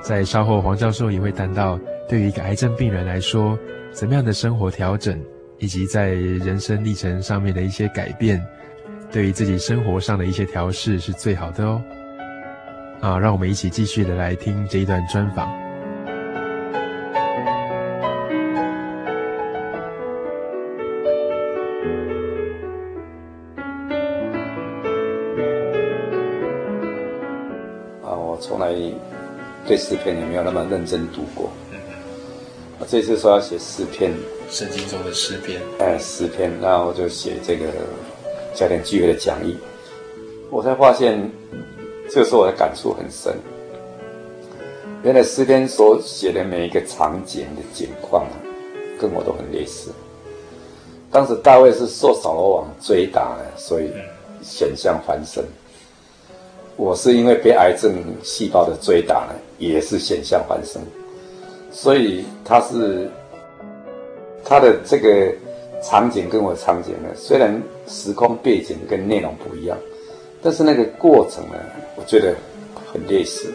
[0.00, 3.58] 在稍后，黄教授也会谈到，对于一个癌症病人来说，
[3.92, 5.22] 怎么样的生活调整，
[5.58, 8.42] 以及在人生历程上面的一些改变，
[9.12, 11.82] 对于自己生活上的一些调试是最好的哦。
[13.02, 15.67] 啊，让我们一起继续的来听这一段专访。
[29.68, 31.50] 对诗篇也没有那么认真读过。
[31.70, 31.94] 嗯嗯。
[32.80, 34.12] 我这次说要写诗篇，
[34.50, 35.60] 圣经中的诗篇。
[35.78, 37.66] 哎，诗篇，然后我就写这个
[38.54, 39.58] 家庭聚会的讲义。
[40.50, 41.30] 我才发现，
[42.10, 43.34] 这个时候我的感触很深。
[45.04, 48.34] 原来诗篇所写的每一个场景的景况啊，
[48.98, 49.92] 跟我都很类似。
[51.10, 53.90] 当时大卫是受扫罗王追打的，所以
[54.42, 55.44] 险象环生。
[56.78, 60.80] 我是因为被癌症细胞的追打呢，也是险象环生。
[61.72, 63.10] 所以他是
[64.44, 65.34] 他的这个
[65.82, 69.76] 场景跟我场景呢，虽然时空背景跟内容不一样，
[70.40, 71.58] 但是那个过程呢，
[71.96, 72.32] 我觉得
[72.92, 73.52] 很类似。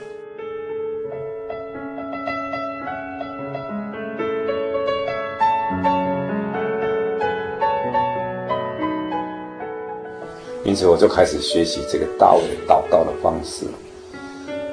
[10.74, 13.68] 因此，我就开始学习这个大卫祷告的方式。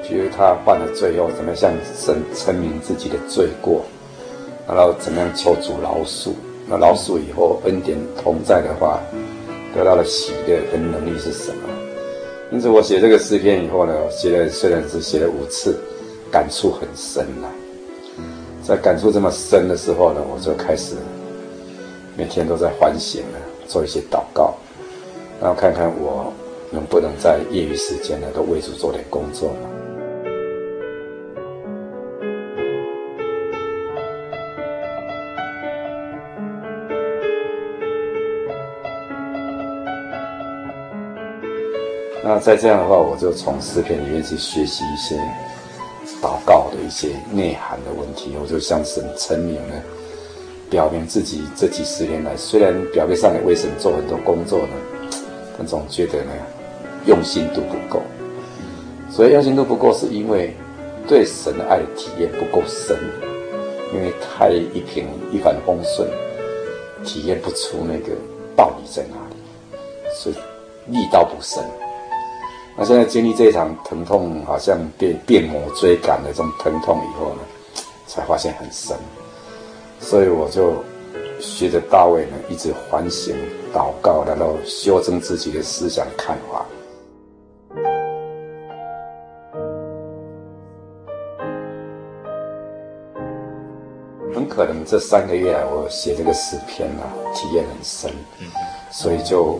[0.01, 3.85] 比如他犯了罪后，怎么样向神陈明自己的罪过，
[4.67, 6.31] 然后怎么样求主饶恕。
[6.67, 8.99] 那饶恕以后，恩典同在的话，
[9.75, 11.69] 得到的喜悦跟能力是什么？
[12.51, 15.77] 因此，我写这个诗篇以后呢，写了虽然只写了五次，
[16.31, 17.47] 感触很深了。
[18.63, 20.95] 在感触这么深的时候呢，我就开始
[22.17, 24.55] 每天都在反省了，做一些祷告。
[25.41, 26.31] 然后看看我
[26.69, 29.69] 能不能在业余时间呢，都为主做点工作嘛。
[42.23, 45.15] 那再这样的话，我就从诗篇里面去学习一些
[46.21, 49.73] 祷告的一些内涵的问题，我就向神陈明呢，
[50.69, 55.00] 表明自己这几十年来，虽然表面上也为神做很多工作呢。
[55.65, 56.31] 总觉得呢，
[57.05, 58.01] 用心度不够，
[59.09, 60.53] 所以用心度不够，是因为
[61.07, 62.97] 对神的爱体验不够深，
[63.93, 66.07] 因为太一平一帆风顺，
[67.03, 68.15] 体验不出那个
[68.55, 69.35] 道理在哪里，
[70.15, 70.35] 所以
[70.91, 71.63] 力道不深。
[72.77, 77.41] 那现在经历这一场疼痛，好像被变魔追赶的这种疼痛以后呢，
[78.07, 78.95] 才发现很深，
[79.99, 80.83] 所以我就。
[81.43, 83.35] 学着大卫呢，一直反省、
[83.73, 86.65] 祷告，然后修正自己的思想看法。
[94.33, 97.03] 很可能这三个月来，我写这个诗篇啊，
[97.33, 98.11] 体验很深，
[98.91, 99.59] 所以就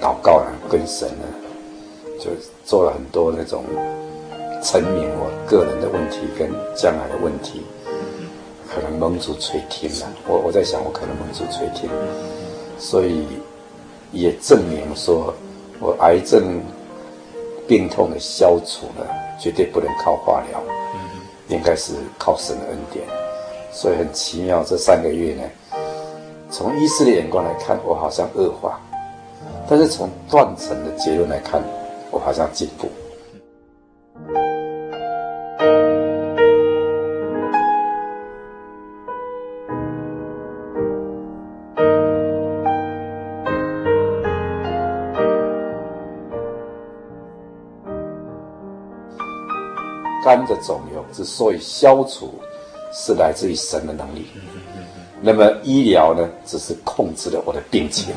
[0.00, 1.24] 祷告了，跟神呢，
[2.18, 2.30] 就
[2.64, 3.64] 做了很多那种
[4.62, 7.62] 陈明我个人的问题跟将来的问题。
[8.68, 11.88] 可能蒙主垂听了，我我在想，我可能蒙主垂听，
[12.78, 13.26] 所以
[14.12, 15.32] 也证明说，
[15.80, 16.60] 我癌症
[17.66, 19.04] 病痛的消除呢，
[19.40, 20.62] 绝对不能靠化疗，
[21.48, 23.04] 应该是靠神的恩典。
[23.72, 25.42] 所以很奇妙，这三个月呢，
[26.50, 28.80] 从医师的眼光来看，我好像恶化，
[29.68, 31.62] 但是从断层的结论来看，
[32.10, 32.88] 我好像进步。
[50.46, 52.34] 的肿瘤之所以消除，
[52.92, 54.26] 是来自于神的能力。
[55.20, 58.14] 那么医疗呢，只是控制了我的病情，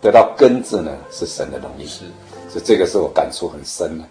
[0.00, 1.86] 得到根治呢，是神的能力。
[1.86, 2.04] 是，
[2.48, 4.04] 所以这个是我感触很深的。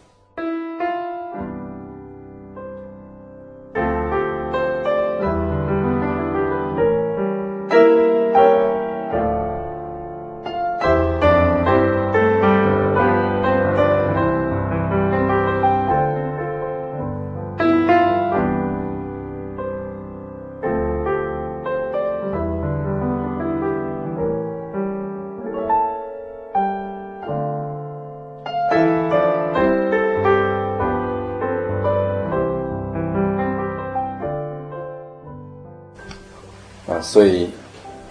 [37.14, 37.48] 所以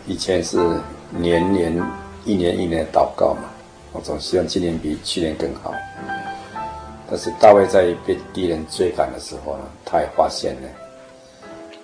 [0.07, 0.57] 以前是
[1.11, 1.77] 年年
[2.25, 3.51] 一年一年祷告嘛，
[3.91, 5.75] 我总希望今年比去年更好。
[7.11, 10.69] 但是大卫在被敌人追赶的时候呢，他也发现呢，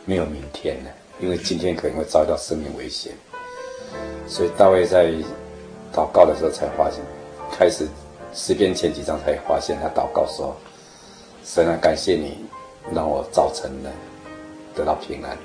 [0.04, 3.12] 没有明天了，因为今天可能会遭到生命危险。
[4.28, 5.10] 所以大卫在
[5.92, 7.00] 祷告的时候才发现，
[7.50, 7.84] 开始
[8.32, 10.56] 诗篇前几章才发现，他祷告说
[11.44, 12.44] ：“神啊，感谢你
[12.94, 13.90] 让我早晨呢
[14.78, 15.36] 得到平安。”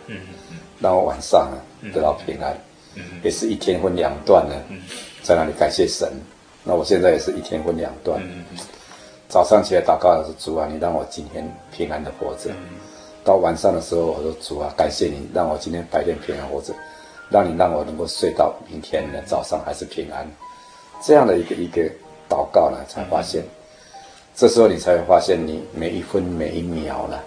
[0.79, 1.49] 让我晚上
[1.93, 2.55] 得到平安，
[3.23, 4.53] 也是一天分两段呢，
[5.23, 6.11] 在那里感谢神。
[6.63, 8.21] 那我现在也是一天分两段，
[9.29, 12.51] 早上起来祷告的是，主啊，你让我今天平安的活着。
[13.23, 16.73] 到晚上的时候，我说主啊，感谢你让我今天白天平安活着，
[17.29, 20.29] 让你让我能够睡到明天的早上还是平安。
[21.01, 21.81] 这样的一个一个
[22.29, 23.41] 祷告呢，才发现，
[24.35, 27.19] 这时候你才会发现，你每一分每一秒呢，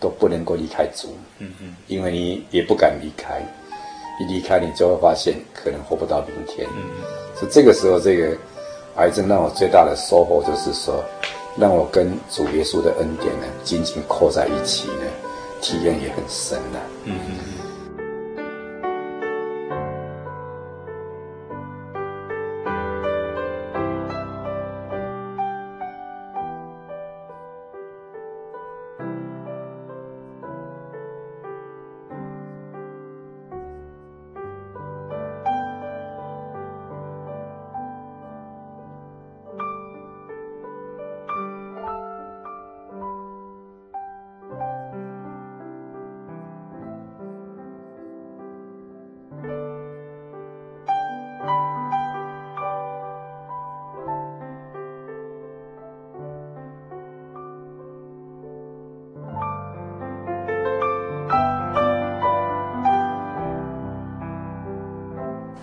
[0.00, 1.08] 都不能够离开主。
[1.38, 3.40] 嗯嗯，因为你也不敢离开，
[4.20, 6.68] 一离开你就会发现可能活不到明天。
[6.76, 6.90] 嗯，
[7.34, 8.36] 所以这个时候，这个
[8.96, 11.04] 癌症让我最大的收获就是说，
[11.56, 15.06] 让我跟主耶稣的恩典呢紧紧扣在一起呢，
[15.60, 16.80] 体验也很深了。
[17.04, 17.57] 嗯嗯。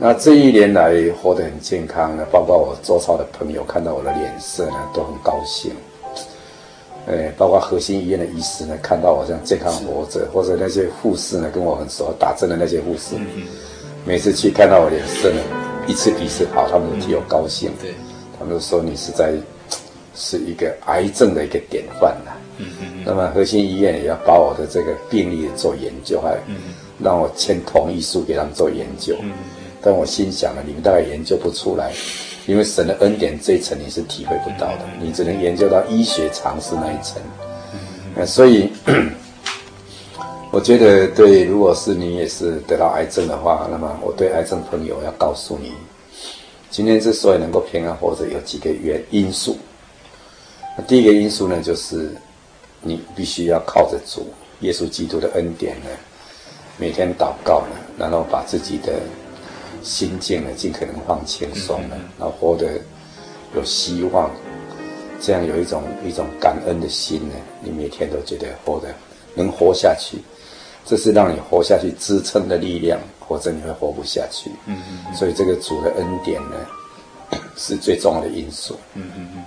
[0.06, 5.72] 那这一年来活得很健康呢，包括我周遭的朋友看到我的脸色呢，都很高兴。
[7.08, 13.16] 哎，包括核心医院的医师呢，看到我这样健康活着，或者那些护士呢，跟我很熟，打针的那些护士，
[14.06, 15.42] 每次去看到我脸色呢，
[15.88, 17.72] 一次比一次好，他们都替我高兴。
[17.82, 17.96] 对，
[18.38, 19.34] 他们都说你是在
[20.14, 22.32] 是一个癌症的一个典范呐。
[22.60, 23.04] 嗯嗯。
[23.04, 26.38] 那么核心医院也要把我的这个病例做研究，还
[27.04, 29.16] 让我签同意书给他们做研究。
[29.24, 29.32] 嗯。
[29.86, 31.94] 但我心想了，你们大概研究不出来，
[32.48, 37.22] 因为神的恩典这一层你是体会不到的，你只能研究到医学常识那一层。
[38.16, 38.72] 嗯，所以
[40.52, 45.72] 我觉得，对，如果是你也是得到癌症的话，那么我对癌症朋友要告诉你，
[46.72, 49.56] 今天之所以能够平安活着，有几个原因素。
[50.76, 52.10] 那第一个因素呢，就是
[52.82, 55.92] 你必须要靠着主耶稣基督的恩典呢，
[56.76, 58.94] 每天祷告呢，然后把自己的。
[59.86, 62.82] 心境呢，尽可能放轻松了，然后活得
[63.56, 64.32] 有希望，
[65.22, 68.88] 这样有一种一种感恩的心呢，你每天都觉得活得
[69.36, 70.18] 能活下去，
[70.88, 74.50] 这是让你活下去支撑的力量，否则你会活不下去。
[74.66, 75.14] 嗯嗯。
[75.16, 78.76] 所以这个主的恩典呢， 是最重要的因素。
[78.96, 79.44] 嗯嗯嗯。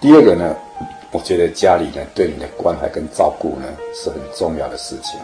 [0.00, 0.54] 第二个呢，
[1.10, 5.18] 我觉得家里呢对你的关怀跟照顾呢是很重要的事情。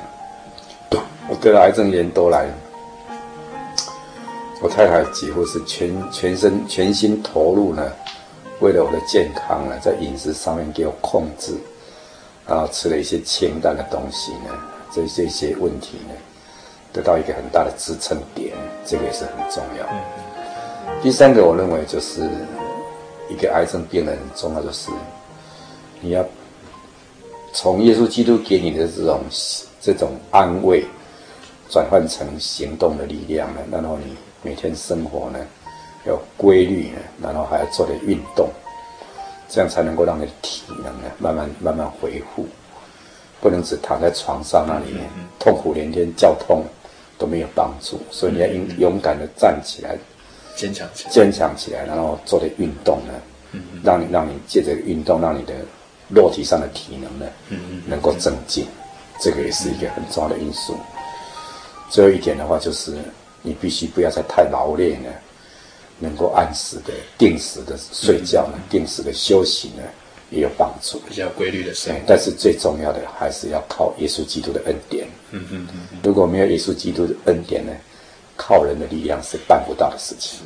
[1.30, 2.48] 我得了癌症一年多来。
[4.62, 7.92] 我太太几乎是全全身全心投入呢，
[8.60, 11.52] 为了我的健康呢，在饮食上面给我控制，
[12.46, 14.58] 然后吃了一些清淡的东西呢，
[14.90, 16.14] 这这些问题呢，
[16.90, 19.86] 得到一个很大的支撑点，这个也是很重要。
[21.02, 22.22] 第三个，我认为就是
[23.28, 24.90] 一个癌症病人重要，就是
[26.00, 26.24] 你要
[27.52, 29.20] 从耶稣基督给你的这种
[29.82, 30.82] 这种安慰，
[31.68, 34.16] 转换成行动的力量呢，然后你。
[34.46, 35.40] 每天生活呢，
[36.04, 38.48] 要规律呢，然后还要做点运动，
[39.48, 42.46] 这样才能够让你的体能呢慢慢慢慢恢复，
[43.40, 46.62] 不能只躺在床上那里面痛苦连天，叫痛
[47.18, 49.98] 都没有帮助，所以你要勇勇敢的站起来，
[50.54, 55.54] 坚强起来，坚强起来，然后做点运动呢，让你让你借着运动，让你的
[56.08, 57.26] 肉体上的体能呢，
[57.84, 58.64] 能够增进，
[59.18, 60.76] 这个也是一个很重要的因素。
[61.90, 62.96] 最后一点的话就是。
[63.46, 65.08] 你必须不要再太劳累呢，
[66.00, 69.84] 能够按时的、定时的睡觉呢，定时的休息呢，
[70.30, 71.00] 也有帮助。
[71.08, 72.00] 比较规律的生活。
[72.08, 75.06] 但是最重要的还是要靠耶稣基督的恩典。
[75.30, 76.00] 嗯嗯嗯。
[76.02, 77.72] 如果没有耶稣基督的恩典呢，
[78.36, 80.40] 靠人的力量是办不到的事情。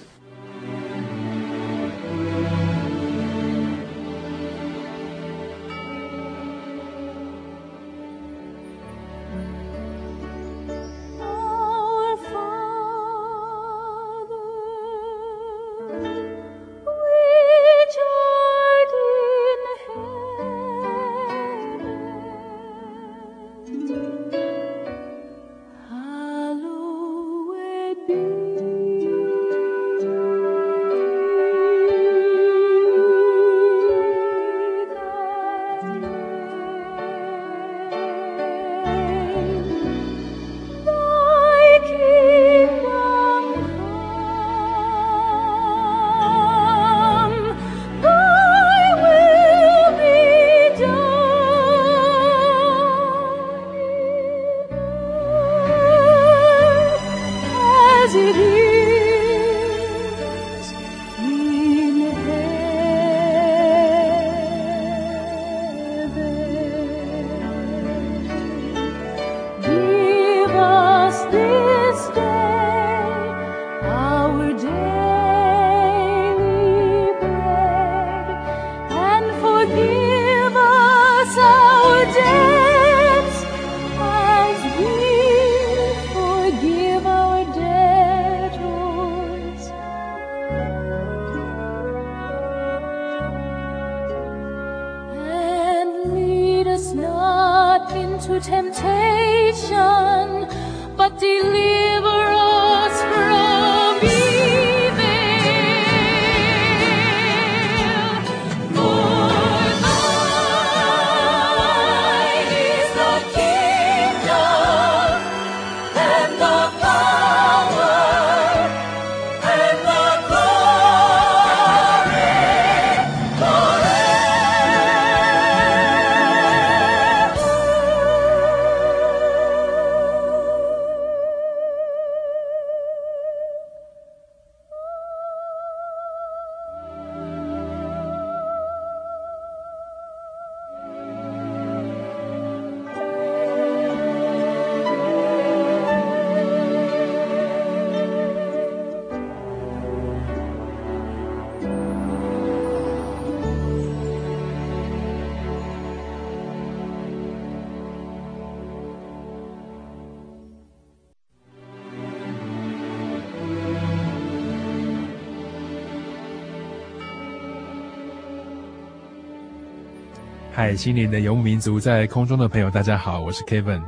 [170.63, 173.81] 嗨，心灵的游牧民族，在空中的朋友，大家好，我是 Kevin。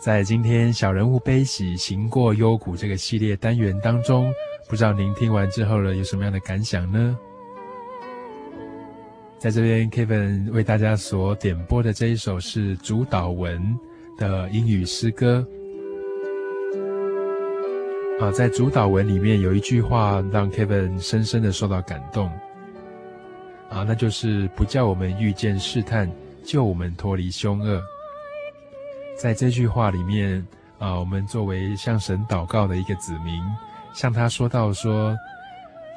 [0.00, 4.28] 在今天小人物悲喜，行过幽谷这个系列单元当中，
[4.68, 7.16] 不知道您听完之后呢，有什么样的感想呢？
[9.38, 13.62] 在这边，Kevin 为大家所点播的这一首是主祷文
[14.18, 15.46] 的英语诗歌。
[18.20, 22.28] 啊，在主祷文里面有一句话让 Kevin 深深的受到感动。
[23.72, 26.10] 啊，那就是不叫我们遇见试探，
[26.44, 27.82] 救我们脱离凶恶。
[29.16, 30.46] 在这句话里面，
[30.78, 33.42] 啊，我们作为向神祷告的一个子民，
[33.94, 35.16] 向他说到说，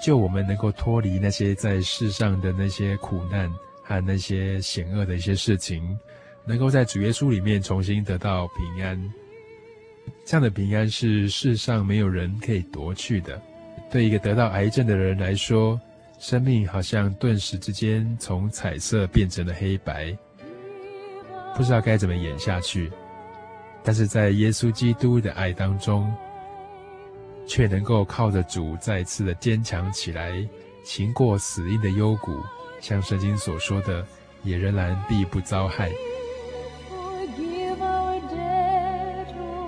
[0.02, 3.52] 救我们能够脱离那些在世上的那些苦难
[3.84, 6.00] 和那些险恶的一些事情，
[6.46, 8.98] 能够在主耶稣里面重新得到平安。
[10.24, 13.42] 这样的平安是世上没有人可以夺去的。
[13.92, 15.80] 对一个得到癌症的人来说，
[16.28, 20.12] 生命好像顿时之间从彩色变成了黑白，
[21.56, 22.92] 不知道该怎么演下去。
[23.84, 26.12] 但是在耶稣基督的爱当中，
[27.48, 30.44] 却能够靠着主再次的坚强起来，
[30.84, 32.42] 行过死荫的幽谷，
[32.82, 34.04] 像圣经所说的，
[34.42, 35.92] 也仍然必不遭害。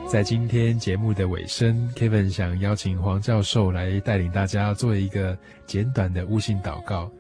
[0.10, 7.12] 在今天节目的尾声，Kevin 想邀请黄教授来带领大家做一个简短的悟性祷告。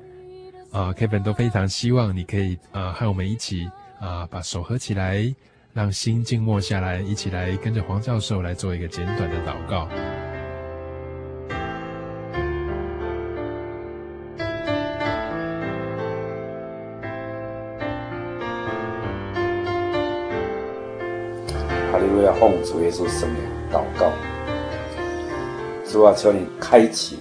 [0.71, 3.69] 啊，Kevin 都非常希望你可以啊和我们一起
[3.99, 5.21] 啊把手合起来，
[5.73, 9.89] 让心静默下来，一起来跟着黄教授来做一个简短的祷告。
[22.39, 24.11] 奉主耶稣圣名祷告，
[25.89, 27.17] 主啊，求你开启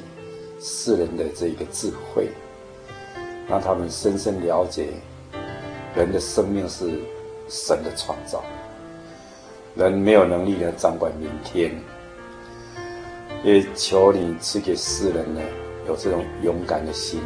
[0.60, 2.28] 世人的这个智慧，
[3.48, 4.88] 让他们深深了解
[5.94, 7.00] 人的生命是
[7.48, 8.44] 神的创造，
[9.74, 11.74] 人没有能力来掌管明天，
[13.42, 15.40] 也求你赐给世人呢
[15.88, 17.22] 有这种勇敢的心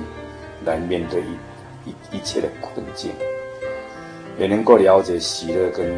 [0.64, 3.10] 来面对一一一切的困境，
[4.38, 5.92] 也能够了解喜乐跟。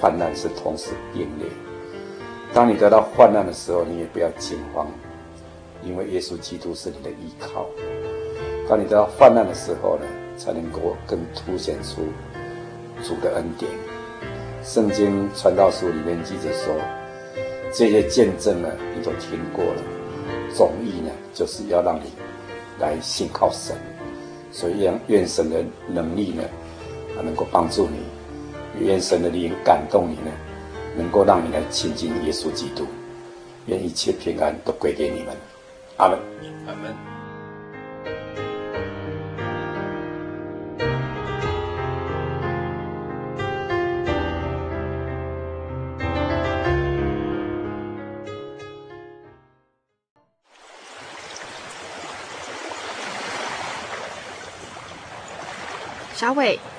[0.00, 1.46] 患难是同时并列。
[2.54, 4.86] 当你得到患难的时候，你也不要惊慌，
[5.82, 7.66] 因为耶稣基督是你的依靠。
[8.68, 12.02] 当你得到患难的时候呢，才能够更凸显出
[13.02, 13.70] 主的恩典。
[14.64, 16.74] 圣经传道书里面记着说，
[17.72, 19.82] 这些见证呢，你都听过了。
[20.54, 22.12] 总意呢，就是要让你
[22.78, 23.76] 来信靠神。
[24.50, 26.42] 所以愿愿神的能力呢，
[27.16, 27.98] 啊，能够帮助你。
[28.80, 30.30] 愿神的灵感动你呢，
[30.96, 32.86] 能够让你来亲近耶稣基督。
[33.66, 35.36] 愿一切平安都归给你们。
[35.96, 36.18] 阿门。
[36.66, 36.94] 阿门。
[56.14, 56.58] 小伟，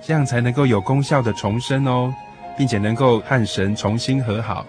[0.00, 2.12] 这样才能够有功效的重生哦，
[2.56, 4.64] 并且能够和神重新和好。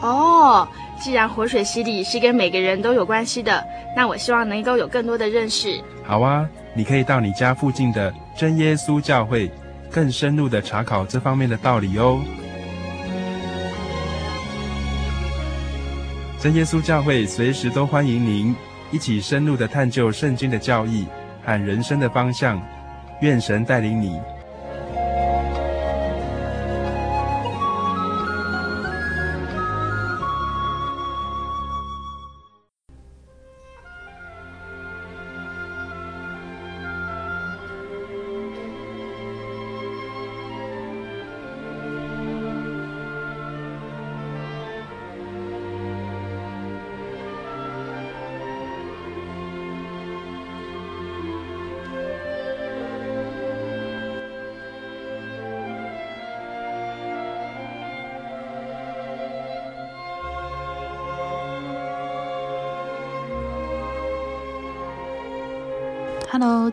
[0.00, 0.68] 哦，
[1.00, 3.64] 既然活水洗礼是跟每个人都有关系的，
[3.96, 5.80] 那我希望能够有更多的认识。
[6.04, 9.50] 好啊，你可以到你家附近的真耶稣教会，
[9.90, 12.20] 更深入的查考这方面的道理哦。
[16.40, 18.52] 真耶稣教会随时都欢迎您
[18.90, 21.06] 一起深入的探究圣经的教义
[21.44, 22.60] 和人生的方向。
[23.20, 24.20] 愿神带领你。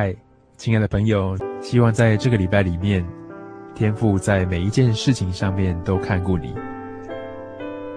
[0.00, 0.14] 嗨，
[0.56, 3.04] 亲爱的朋友，希望在这个礼拜里面，
[3.74, 6.54] 天父在每一件事情上面都看顾你，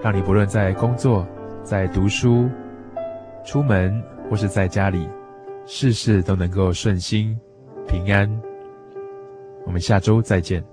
[0.01, 1.23] 让你不论在工作、
[1.61, 2.49] 在读书、
[3.45, 5.07] 出门或是在家里，
[5.67, 7.39] 事事都能够顺心
[7.87, 8.27] 平安。
[9.67, 10.63] 我们下周再见。